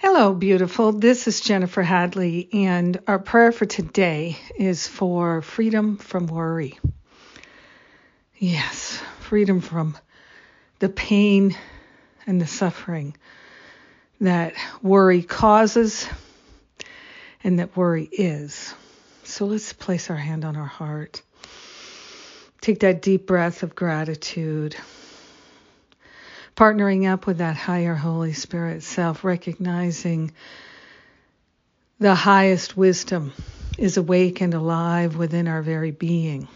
Hello, 0.00 0.32
beautiful. 0.32 0.92
This 0.92 1.26
is 1.26 1.40
Jennifer 1.40 1.82
Hadley, 1.82 2.48
and 2.52 3.00
our 3.08 3.18
prayer 3.18 3.50
for 3.50 3.66
today 3.66 4.38
is 4.56 4.86
for 4.86 5.42
freedom 5.42 5.96
from 5.96 6.28
worry. 6.28 6.78
Yes, 8.36 9.02
freedom 9.18 9.60
from 9.60 9.98
the 10.78 10.88
pain 10.88 11.56
and 12.28 12.40
the 12.40 12.46
suffering 12.46 13.16
that 14.20 14.54
worry 14.82 15.24
causes 15.24 16.08
and 17.42 17.58
that 17.58 17.76
worry 17.76 18.04
is. 18.04 18.72
So 19.24 19.46
let's 19.46 19.72
place 19.72 20.10
our 20.10 20.16
hand 20.16 20.44
on 20.44 20.54
our 20.54 20.64
heart. 20.64 21.22
Take 22.60 22.78
that 22.80 23.02
deep 23.02 23.26
breath 23.26 23.64
of 23.64 23.74
gratitude 23.74 24.76
partnering 26.58 27.08
up 27.08 27.24
with 27.24 27.38
that 27.38 27.54
higher 27.54 27.94
Holy 27.94 28.32
Spirit 28.32 28.82
self, 28.82 29.22
recognizing 29.22 30.32
the 32.00 32.16
highest 32.16 32.76
wisdom 32.76 33.32
is 33.78 33.96
awake 33.96 34.40
and 34.40 34.52
alive 34.54 35.16
within 35.16 35.46
our 35.46 35.62
very 35.62 35.92
being. 35.92 36.48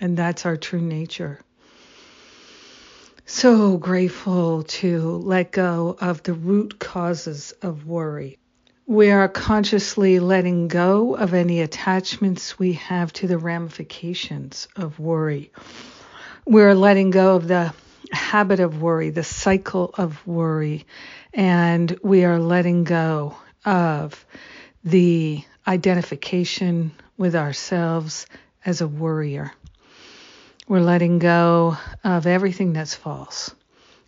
And 0.00 0.16
that's 0.16 0.44
our 0.44 0.56
true 0.56 0.80
nature. 0.80 1.38
So 3.26 3.76
grateful 3.76 4.64
to 4.64 5.18
let 5.18 5.52
go 5.52 5.96
of 6.00 6.24
the 6.24 6.34
root 6.34 6.80
causes 6.80 7.52
of 7.62 7.86
worry. 7.86 8.38
We 8.86 9.12
are 9.12 9.28
consciously 9.28 10.18
letting 10.18 10.66
go 10.66 11.14
of 11.14 11.32
any 11.32 11.60
attachments 11.60 12.58
we 12.58 12.72
have 12.72 13.12
to 13.14 13.28
the 13.28 13.38
ramifications 13.38 14.66
of 14.74 14.98
worry. 14.98 15.52
We're 16.44 16.74
letting 16.74 17.12
go 17.12 17.36
of 17.36 17.46
the 17.46 17.72
habit 18.14 18.60
of 18.60 18.80
worry, 18.80 19.10
the 19.10 19.24
cycle 19.24 19.90
of 19.94 20.26
worry, 20.26 20.86
and 21.32 21.98
we 22.02 22.24
are 22.24 22.38
letting 22.38 22.84
go 22.84 23.36
of 23.64 24.24
the 24.84 25.42
identification 25.66 26.92
with 27.16 27.34
ourselves 27.34 28.26
as 28.64 28.80
a 28.80 28.88
worrier. 28.88 29.52
We're 30.66 30.80
letting 30.80 31.18
go 31.18 31.76
of 32.02 32.26
everything 32.26 32.72
that's 32.72 32.94
false, 32.94 33.54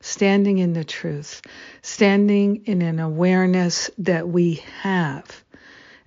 standing 0.00 0.58
in 0.58 0.72
the 0.72 0.84
truth, 0.84 1.42
standing 1.82 2.64
in 2.66 2.82
an 2.82 3.00
awareness 3.00 3.90
that 3.98 4.28
we 4.28 4.62
have 4.82 5.42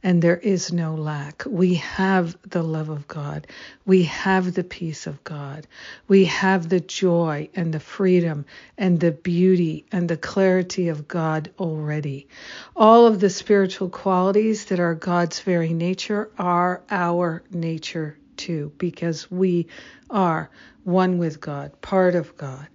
and 0.06 0.22
there 0.22 0.38
is 0.38 0.72
no 0.72 0.94
lack. 0.94 1.42
We 1.48 1.74
have 1.74 2.38
the 2.48 2.62
love 2.62 2.90
of 2.90 3.08
God. 3.08 3.48
We 3.88 4.04
have 4.04 4.54
the 4.54 4.64
peace 4.64 5.08
of 5.08 5.24
God. 5.24 5.66
We 6.08 6.26
have 6.26 6.70
the 6.70 6.80
joy 6.80 7.50
and 7.56 7.74
the 7.74 7.80
freedom 7.80 8.46
and 8.78 9.00
the 9.00 9.12
beauty 9.12 9.84
and 9.92 10.08
the 10.08 10.16
clarity 10.16 10.90
of 10.90 11.08
God 11.08 11.50
already. 11.58 12.28
All 12.76 13.08
of 13.08 13.20
the 13.20 13.32
spiritual 13.32 13.90
qualities 13.90 14.66
that 14.66 14.80
are 14.80 14.94
God's 14.94 15.40
very 15.40 15.74
nature 15.74 16.30
are 16.38 16.84
our 16.92 17.42
nature 17.50 18.16
too, 18.38 18.72
because 18.78 19.32
we 19.32 19.66
are 20.12 20.52
one 20.84 21.18
with 21.18 21.42
God, 21.42 21.82
part 21.82 22.14
of 22.14 22.38
God, 22.38 22.68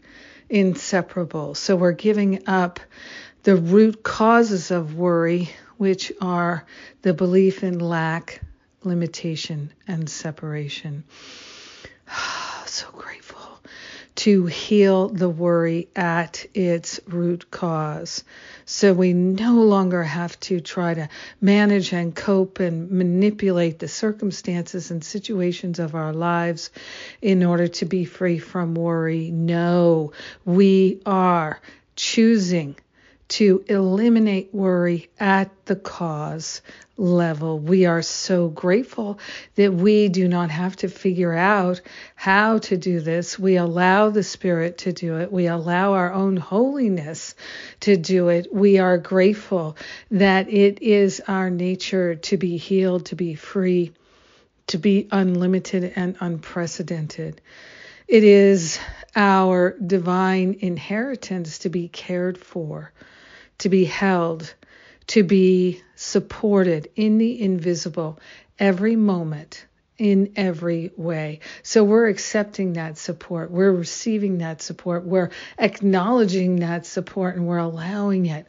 inseparable. 0.48 1.55
So 1.55 1.77
we're 1.77 1.92
giving 1.92 2.48
up 2.48 2.80
the 3.42 3.56
root 3.56 4.02
causes 4.02 4.70
of 4.70 4.95
worry 4.95 5.51
which 5.78 6.12
are 6.20 6.67
the 7.02 7.14
belief 7.14 7.64
in 7.64 7.78
lack, 7.78 8.42
limitation, 8.84 9.73
and 9.89 10.11
separation. 10.11 11.05
so 12.67 12.86
grateful 12.92 13.61
to 14.17 14.45
heal 14.45 15.08
the 15.08 15.28
worry 15.30 15.89
at 15.96 16.45
its 16.52 17.01
root 17.06 17.51
cause. 17.51 18.23
So 18.67 18.92
we 18.92 19.14
no 19.14 19.55
longer 19.55 20.02
have 20.02 20.39
to 20.40 20.61
try 20.61 20.92
to 20.92 21.08
manage 21.40 21.95
and 21.95 22.14
cope 22.14 22.61
and 22.61 22.90
manipulate 22.90 23.78
the 23.78 23.89
circumstances 23.89 24.90
and 24.90 25.02
situations 25.02 25.78
of 25.78 25.95
our 25.95 26.12
lives 26.12 26.70
in 27.22 27.42
order 27.42 27.68
to 27.68 27.86
be 27.86 28.05
free 28.05 28.39
from 28.39 28.74
worry. 28.74 29.30
No, 29.30 30.12
we 30.45 31.01
are 31.07 31.58
choosing 31.96 32.77
to 33.30 33.64
eliminate 33.68 34.52
worry 34.52 35.08
at 35.20 35.51
the 35.67 35.77
cause 35.77 36.63
level. 36.96 37.61
We 37.61 37.86
are 37.86 38.02
so 38.02 38.48
grateful 38.48 39.20
that 39.55 39.73
we 39.73 40.08
do 40.08 40.27
not 40.27 40.51
have 40.51 40.74
to 40.77 40.89
figure 40.89 41.33
out 41.33 41.80
how 42.17 42.58
to 42.58 42.77
do 42.77 43.01
this. 43.01 43.39
We 43.39 43.57
allow 43.57 44.11
the 44.11 44.24
Spirit 44.24 44.79
to 44.79 44.92
do 44.92 45.19
it. 45.19 45.33
We 45.33 45.46
allow 45.46 45.95
our 45.95 46.13
own 46.13 46.36
holiness 46.36 47.36
to 47.80 47.96
do 47.96 48.29
it. 48.29 48.52
We 48.52 48.79
are 48.79 48.98
grateful 48.98 49.77
that 50.11 50.48
it 50.52 50.83
is 50.83 51.23
our 51.29 51.51
nature 51.51 52.17
to 52.17 52.36
be 52.36 52.57
healed, 52.57 53.07
to 53.07 53.17
be 53.17 53.36
free, 53.36 53.92
to 54.67 54.79
be 54.79 55.08
unlimited 55.13 55.92
and 55.95 56.17
unprecedented. 56.19 57.40
It 58.10 58.24
is 58.24 58.80
our 59.14 59.76
divine 59.78 60.56
inheritance 60.58 61.60
to 61.60 61.68
be 61.68 61.86
cared 61.86 62.38
for 62.38 62.92
to 63.58 63.68
be 63.68 63.84
held, 63.84 64.52
to 65.06 65.22
be 65.22 65.80
supported 65.94 66.90
in 66.96 67.18
the 67.18 67.40
invisible 67.40 68.18
every 68.58 68.96
moment 68.96 69.64
in 69.96 70.32
every 70.34 70.90
way. 70.96 71.38
So 71.62 71.84
we're 71.84 72.08
accepting 72.08 72.72
that 72.72 72.98
support. 72.98 73.52
We're 73.52 73.70
receiving 73.70 74.38
that 74.38 74.60
support. 74.60 75.04
We're 75.04 75.30
acknowledging 75.56 76.56
that 76.56 76.86
support 76.86 77.36
and 77.36 77.46
we're 77.46 77.58
allowing 77.58 78.27
it 78.27 78.48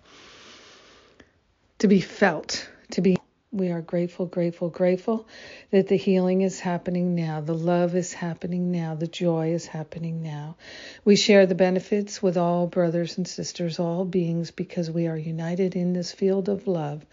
to 1.79 1.87
be 1.87 2.01
felt, 2.01 2.67
to 2.91 3.01
be 3.01 3.17
we 3.51 3.69
are 3.69 3.81
grateful, 3.81 4.25
grateful, 4.25 4.69
grateful 4.69 5.27
that 5.71 5.87
the 5.89 5.97
healing 5.97 6.41
is 6.41 6.61
happening 6.61 7.15
now. 7.15 7.41
The 7.41 7.53
love 7.53 7.95
is 7.95 8.13
happening 8.13 8.71
now. 8.71 8.95
The 8.95 9.07
joy 9.07 9.53
is 9.53 9.65
happening 9.65 10.23
now. 10.23 10.55
We 11.03 11.17
share 11.17 11.45
the 11.45 11.55
benefits 11.55 12.23
with 12.23 12.37
all 12.37 12.67
brothers 12.67 13.17
and 13.17 13.27
sisters, 13.27 13.77
all 13.77 14.05
beings, 14.05 14.51
because 14.51 14.89
we 14.89 15.07
are 15.07 15.17
united 15.17 15.75
in 15.75 15.91
this 15.91 16.13
field 16.13 16.47
of 16.47 16.65
love 16.65 17.05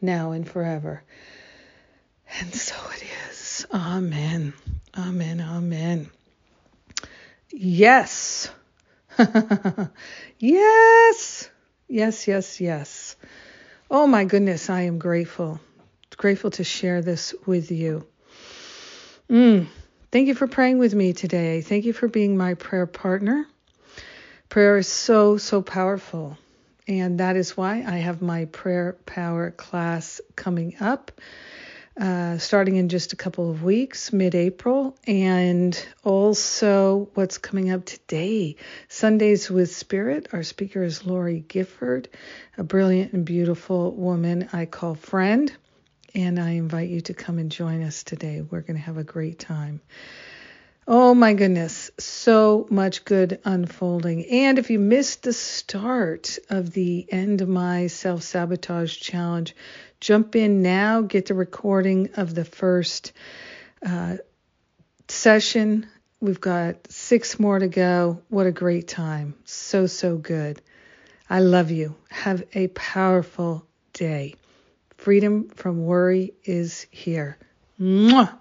now 0.00 0.30
and 0.30 0.48
forever. 0.48 1.02
And 2.38 2.54
so 2.54 2.76
it 2.94 3.04
is. 3.28 3.66
Amen. 3.74 4.52
Amen. 4.96 5.40
Amen. 5.40 6.08
Yes. 7.50 8.48
yes. 10.38 11.50
Yes, 11.88 12.28
yes, 12.28 12.60
yes. 12.60 13.16
Oh 13.90 14.06
my 14.06 14.22
goodness, 14.22 14.70
I 14.70 14.82
am 14.82 15.00
grateful 15.00 15.58
grateful 16.20 16.50
to 16.50 16.62
share 16.62 17.00
this 17.00 17.34
with 17.46 17.70
you. 17.70 18.06
Mm, 19.30 19.68
thank 20.12 20.28
you 20.28 20.34
for 20.34 20.46
praying 20.46 20.76
with 20.76 20.94
me 20.94 21.14
today. 21.14 21.62
Thank 21.62 21.86
you 21.86 21.94
for 21.94 22.08
being 22.08 22.36
my 22.36 22.52
prayer 22.52 22.84
partner. 22.84 23.46
Prayer 24.50 24.76
is 24.76 24.86
so, 24.86 25.38
so 25.38 25.62
powerful. 25.62 26.36
And 26.86 27.20
that 27.20 27.36
is 27.36 27.56
why 27.56 27.86
I 27.88 27.96
have 27.96 28.20
my 28.20 28.44
prayer 28.44 28.98
power 29.06 29.50
class 29.50 30.20
coming 30.36 30.76
up, 30.78 31.10
uh, 31.98 32.36
starting 32.36 32.76
in 32.76 32.90
just 32.90 33.14
a 33.14 33.16
couple 33.16 33.50
of 33.50 33.62
weeks, 33.62 34.12
mid 34.12 34.34
April. 34.34 34.98
And 35.06 35.74
also 36.04 37.08
what's 37.14 37.38
coming 37.38 37.70
up 37.70 37.86
today 37.86 38.56
Sundays 38.88 39.48
with 39.48 39.74
Spirit. 39.74 40.28
Our 40.34 40.42
speaker 40.42 40.82
is 40.82 41.06
Lori 41.06 41.40
Gifford, 41.48 42.10
a 42.58 42.62
brilliant 42.62 43.14
and 43.14 43.24
beautiful 43.24 43.92
woman 43.92 44.50
I 44.52 44.66
call 44.66 44.96
friend 44.96 45.50
and 46.14 46.38
I 46.38 46.50
invite 46.50 46.88
you 46.88 47.00
to 47.02 47.14
come 47.14 47.38
and 47.38 47.50
join 47.50 47.82
us 47.82 48.02
today. 48.02 48.40
We're 48.40 48.60
going 48.60 48.76
to 48.76 48.82
have 48.82 48.98
a 48.98 49.04
great 49.04 49.38
time. 49.38 49.80
Oh 50.86 51.14
my 51.14 51.34
goodness, 51.34 51.90
so 51.98 52.66
much 52.68 53.04
good 53.04 53.40
unfolding. 53.44 54.26
And 54.26 54.58
if 54.58 54.70
you 54.70 54.78
missed 54.80 55.22
the 55.22 55.32
start 55.32 56.38
of 56.48 56.72
the 56.72 57.06
end 57.10 57.42
of 57.42 57.48
my 57.48 57.86
self 57.86 58.22
sabotage 58.22 58.98
challenge, 58.98 59.54
jump 60.00 60.34
in 60.34 60.62
now, 60.62 61.02
get 61.02 61.26
the 61.26 61.34
recording 61.34 62.10
of 62.16 62.34
the 62.34 62.44
first 62.44 63.12
uh, 63.86 64.16
session. 65.06 65.86
We've 66.20 66.40
got 66.40 66.90
six 66.90 67.38
more 67.38 67.58
to 67.58 67.68
go. 67.68 68.22
What 68.28 68.46
a 68.46 68.52
great 68.52 68.88
time. 68.88 69.34
So, 69.44 69.86
so 69.86 70.16
good. 70.16 70.60
I 71.28 71.38
love 71.38 71.70
you. 71.70 71.94
Have 72.10 72.42
a 72.52 72.66
powerful 72.68 73.64
day 73.92 74.34
Freedom 75.00 75.48
from 75.48 75.86
worry 75.86 76.34
is 76.44 76.86
here. 76.90 77.38
Mwah! 77.80 78.38